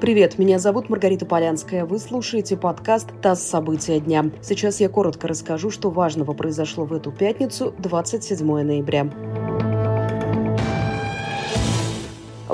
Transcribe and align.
Привет, 0.00 0.38
меня 0.38 0.58
зовут 0.58 0.90
Маргарита 0.90 1.24
Полянская. 1.24 1.86
Вы 1.86 1.98
слушаете 1.98 2.56
подкаст 2.56 3.08
«ТАСС. 3.22 3.42
События 3.42 4.00
дня». 4.00 4.30
Сейчас 4.42 4.80
я 4.80 4.88
коротко 4.88 5.28
расскажу, 5.28 5.70
что 5.70 5.90
важного 5.90 6.34
произошло 6.34 6.84
в 6.84 6.92
эту 6.92 7.10
пятницу, 7.10 7.74
27 7.78 8.46
ноября. 8.62 9.10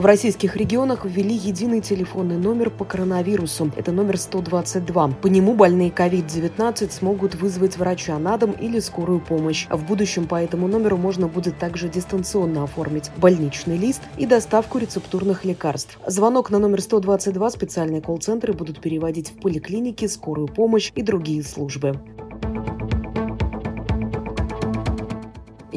В 0.01 0.07
российских 0.07 0.57
регионах 0.57 1.05
ввели 1.05 1.35
единый 1.35 1.83
телефонный 1.83 2.39
номер 2.39 2.71
по 2.71 2.87
коронавирусу. 2.87 3.71
Это 3.77 3.93
номер 3.93 4.17
122. 4.17 5.09
По 5.09 5.27
нему 5.27 5.53
больные 5.53 5.91
COVID-19 5.91 6.91
смогут 6.91 7.35
вызвать 7.35 7.77
врача 7.77 8.19
на 8.19 8.39
дом 8.39 8.53
или 8.53 8.81
скорую 8.81 9.21
помощь. 9.21 9.67
В 9.69 9.85
будущем 9.85 10.27
по 10.27 10.43
этому 10.43 10.69
номеру 10.69 10.97
можно 10.97 11.29
будет 11.29 11.59
также 11.59 11.91
дистанционно 11.91 12.65
оформить 12.65 13.11
больничный 13.19 13.77
лист 13.77 14.01
и 14.17 14.25
доставку 14.25 14.79
рецептурных 14.79 15.45
лекарств. 15.45 15.99
Звонок 16.07 16.49
на 16.49 16.59
номер 16.59 16.81
122 16.81 17.51
специальные 17.51 18.01
колл-центры 18.01 18.55
будут 18.55 18.81
переводить 18.81 19.29
в 19.29 19.39
поликлиники, 19.39 20.07
скорую 20.07 20.49
помощь 20.49 20.93
и 20.95 21.03
другие 21.03 21.43
службы. 21.43 22.01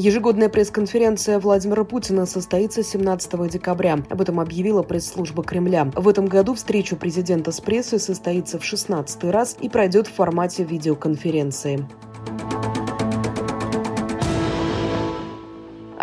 Ежегодная 0.03 0.49
пресс-конференция 0.49 1.39
Владимира 1.39 1.85
Путина 1.85 2.25
состоится 2.25 2.83
17 2.83 3.49
декабря. 3.49 4.03
Об 4.09 4.19
этом 4.19 4.41
объявила 4.41 4.83
пресс-служба 4.83 5.45
Кремля. 5.45 5.89
В 5.95 6.09
этом 6.09 6.25
году 6.25 6.55
встреча 6.55 6.97
президента 6.97 7.53
с 7.53 7.61
прессой 7.61 8.01
состоится 8.01 8.59
в 8.59 8.65
16 8.65 9.23
раз 9.23 9.55
и 9.61 9.69
пройдет 9.69 10.07
в 10.07 10.13
формате 10.13 10.65
видеоконференции. 10.65 11.87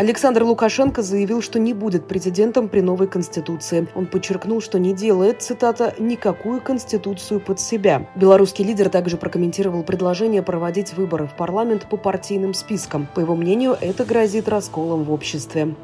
Александр 0.01 0.45
Лукашенко 0.45 1.03
заявил, 1.03 1.43
что 1.43 1.59
не 1.59 1.75
будет 1.75 2.09
президентом 2.09 2.71
при 2.71 2.81
новой 2.81 3.07
конституции. 3.07 3.87
Он 3.95 4.07
подчеркнул, 4.07 4.63
что 4.63 4.79
не 4.79 4.95
делает, 4.95 5.43
цитата, 5.43 5.95
«никакую 5.99 6.63
конституцию 6.63 7.39
под 7.39 7.61
себя». 7.61 8.09
Белорусский 8.15 8.65
лидер 8.65 8.89
также 8.89 9.19
прокомментировал 9.19 9.83
предложение 9.83 10.43
проводить 10.43 10.95
выборы 10.95 11.27
в 11.27 11.37
парламент 11.37 11.87
по 11.91 11.99
партийным 11.99 12.55
спискам. 12.55 13.09
По 13.15 13.21
его 13.21 13.37
мнению, 13.37 13.77
это 13.79 14.07
грозит 14.07 14.49
расколом 14.49 15.05
в 15.05 15.13
обществе. 15.13 15.75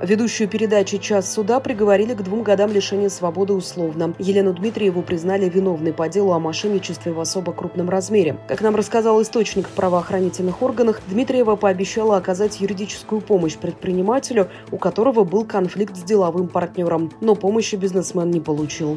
Ведущую 0.00 0.48
передачи 0.48 0.96
«Час 0.96 1.30
суда» 1.30 1.60
приговорили 1.60 2.14
к 2.14 2.22
двум 2.22 2.42
годам 2.42 2.72
лишения 2.72 3.10
свободы 3.10 3.52
условно. 3.52 4.14
Елену 4.18 4.54
Дмитриеву 4.54 5.02
признали 5.02 5.46
виновной 5.46 5.92
по 5.92 6.08
делу 6.08 6.32
о 6.32 6.38
мошенничестве 6.38 7.12
в 7.12 7.20
особо 7.20 7.52
крупном 7.52 7.90
размере. 7.90 8.38
Как 8.48 8.62
нам 8.62 8.76
рассказал 8.76 9.20
источник 9.20 9.68
в 9.68 9.72
правоохранительных 9.72 10.62
органах, 10.62 11.02
Дмитриева 11.06 11.54
пообещала 11.56 12.16
оказать 12.16 12.60
юридическую 12.60 13.20
помощь 13.20 13.56
предпринимателю, 13.56 14.48
у 14.70 14.78
которого 14.78 15.24
был 15.24 15.44
конфликт 15.44 15.94
с 15.94 16.02
деловым 16.02 16.48
партнером. 16.48 17.12
Но 17.20 17.34
помощи 17.34 17.76
бизнесмен 17.76 18.30
не 18.30 18.40
получил. 18.40 18.96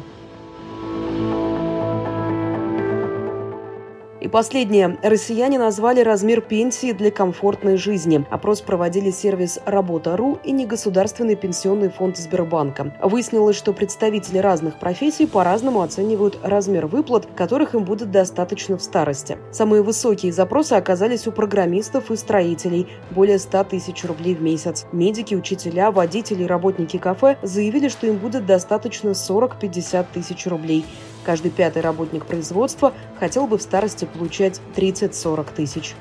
И 4.24 4.28
последнее. 4.28 4.96
Россияне 5.02 5.58
назвали 5.58 6.00
размер 6.00 6.40
пенсии 6.40 6.92
для 6.92 7.10
комфортной 7.10 7.76
жизни. 7.76 8.24
Опрос 8.30 8.62
проводили 8.62 9.10
сервис 9.10 9.58
«Работа.ру» 9.66 10.38
и 10.42 10.50
негосударственный 10.50 11.36
пенсионный 11.36 11.90
фонд 11.90 12.16
Сбербанка. 12.16 12.96
Выяснилось, 13.02 13.54
что 13.54 13.74
представители 13.74 14.38
разных 14.38 14.78
профессий 14.78 15.26
по-разному 15.26 15.82
оценивают 15.82 16.38
размер 16.42 16.86
выплат, 16.86 17.28
которых 17.36 17.74
им 17.74 17.84
будет 17.84 18.10
достаточно 18.10 18.78
в 18.78 18.82
старости. 18.82 19.36
Самые 19.52 19.82
высокие 19.82 20.32
запросы 20.32 20.72
оказались 20.72 21.26
у 21.26 21.30
программистов 21.30 22.10
и 22.10 22.16
строителей– 22.16 22.88
более 23.10 23.38
100 23.38 23.64
тысяч 23.64 24.06
рублей 24.06 24.34
в 24.34 24.40
месяц. 24.40 24.86
Медики, 24.90 25.34
учителя, 25.34 25.90
водители 25.90 26.44
и 26.44 26.46
работники 26.46 26.96
кафе 26.96 27.36
заявили, 27.42 27.88
что 27.88 28.06
им 28.06 28.16
будет 28.16 28.46
достаточно 28.46 29.10
40-50 29.10 30.06
тысяч 30.14 30.46
рублей. 30.46 30.86
Каждый 31.24 31.50
пятый 31.50 31.80
работник 31.80 32.26
производства 32.26 32.92
хотел 33.18 33.46
бы 33.46 33.58
в 33.58 33.62
старости 33.62 34.04
получать 34.04 34.60
30-40 34.76 35.54
тысяч. 35.54 35.94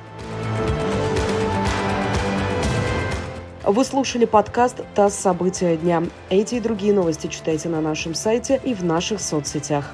Вы 3.66 3.86
слушали 3.86 4.26
подкаст 4.26 4.82
«ТАСС. 4.94 5.16
События 5.16 5.78
дня». 5.78 6.04
Эти 6.30 6.56
и 6.56 6.60
другие 6.60 6.94
новости 6.94 7.28
читайте 7.28 7.70
на 7.70 7.80
нашем 7.80 8.14
сайте 8.14 8.60
и 8.62 8.74
в 8.74 8.84
наших 8.84 9.22
соцсетях. 9.22 9.94